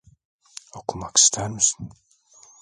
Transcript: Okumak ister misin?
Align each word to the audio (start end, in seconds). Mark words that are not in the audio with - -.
Okumak 0.79 1.15
ister 1.19 1.47
misin? 1.49 1.85